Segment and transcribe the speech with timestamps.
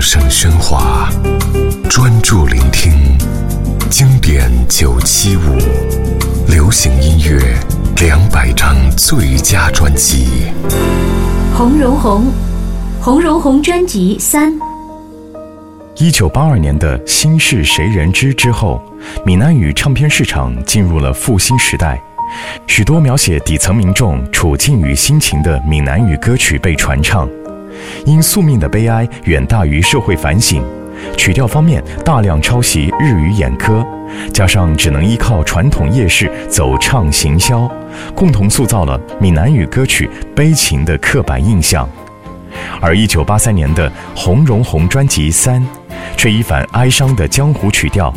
[0.00, 1.10] 声喧哗，
[1.90, 2.90] 专注聆听
[3.90, 5.58] 经典九七五，
[6.48, 7.38] 流行音乐
[8.00, 10.50] 两百张最佳专辑。
[11.54, 12.24] 红荣红，
[12.98, 14.50] 红荣红专辑三。
[15.96, 18.82] 一九八二年的《心事谁人知》之后，
[19.26, 22.02] 闽南语唱片市场进入了复兴时代，
[22.66, 27.28] 许多描写底层民众处境与心情的闽南语歌曲被传唱。
[28.04, 30.62] 因宿命的悲哀远大于社会反省，
[31.16, 33.86] 曲调方面大量抄袭日语演歌，
[34.32, 37.70] 加上只能依靠传统夜市走唱行销，
[38.14, 41.88] 共同塑造了闽南语歌曲悲情的刻板印象。
[42.80, 45.64] 而一九八三年的《红荣红》专辑三。
[46.16, 48.12] 却一反哀伤的江湖曲调，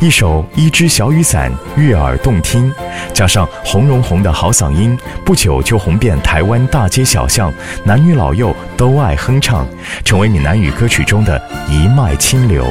[0.00, 2.72] 一首《一只小雨伞》悦耳动听，
[3.12, 7.52] 加上洪荣宏的好嗓音，不久就红遍台湾大街小巷，
[7.84, 9.66] 男女老幼都爱哼唱，
[10.04, 12.64] 成为闽南语歌曲中的一脉清流。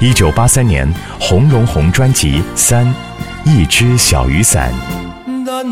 [0.00, 2.86] 一九八三年，洪荣宏专辑三，
[3.44, 4.72] 《一只小雨伞》。
[5.46, 5.62] 照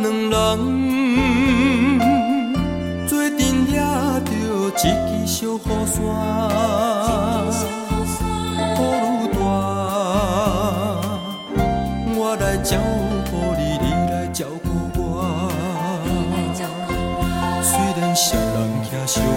[18.02, 19.28] 虽然双人行相偎，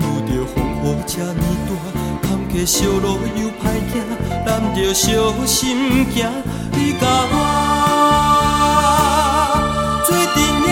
[0.00, 1.70] 遇着风雨这呢大，
[2.20, 3.94] 坎坷小路又歹行，
[4.44, 5.06] 咱着小
[5.46, 6.16] 心行。
[6.72, 7.34] 你甲我
[10.04, 10.36] 做阵
[10.66, 10.70] 也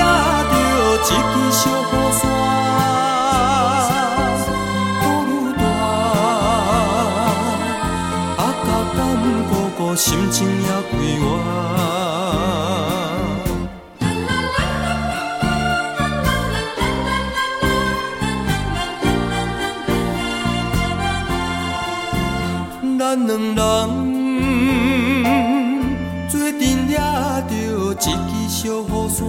[0.51, 0.53] 着
[0.99, 2.21] 一支小雨伞，
[5.29, 5.63] 雨大，
[8.39, 8.99] 啊，甲咱
[9.47, 11.25] 哥哥心情也快活。
[23.11, 23.59] 咱两人
[26.29, 27.51] 做阵也着
[27.97, 28.09] 一支
[28.49, 29.27] 小雨伞，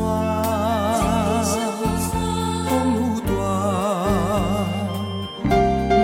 [2.70, 2.96] 风愈
[3.26, 3.30] 大，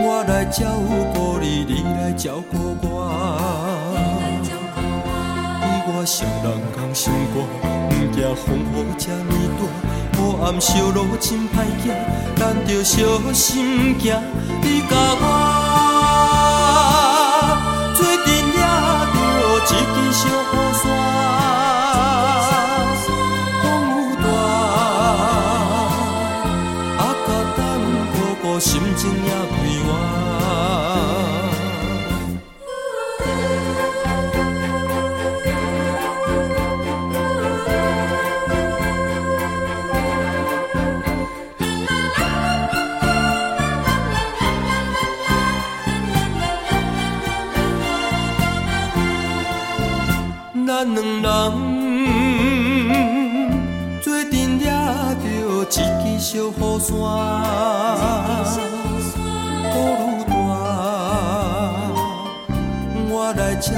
[0.01, 0.57] 我来照
[1.13, 2.85] 顾你，你来照顾我。
[5.61, 7.35] 你我双人同心肝，
[7.89, 9.61] 不惊风雨这呢大，
[10.17, 11.85] 黑暗小路真歹行，
[12.37, 12.95] 咱着小
[13.33, 14.03] 心行。
[14.63, 14.91] 你甲
[15.21, 15.36] 我。
[28.97, 29.87] 情也快活。
[50.65, 51.31] 咱两人
[54.01, 55.25] 做阵也着
[55.61, 55.75] 一支
[56.19, 56.91] 小雨伞，
[63.37, 63.71] 来照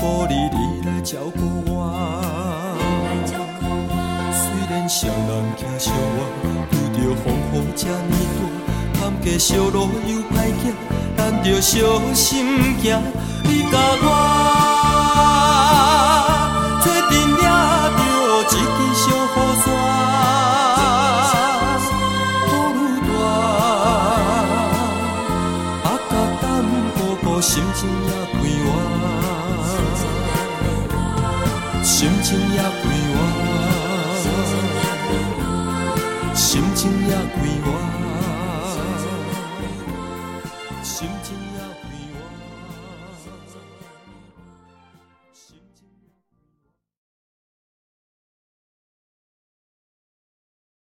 [0.00, 1.40] 顾你，你来照顾
[1.72, 1.72] 我。
[4.32, 6.18] 虽然双人行相偎，
[6.68, 7.24] 拄着风
[7.54, 8.14] 雨这呢
[8.92, 10.74] 大，坎坷小路又歹行，
[11.16, 11.72] 咱着小
[12.12, 12.84] 心行。
[13.44, 14.23] 你甲我。
[28.06, 28.66] 也快活，
[31.82, 32.82] 心情也快
[33.12, 33.16] 活，
[36.34, 36.42] 心
[36.74, 37.66] 情也快活，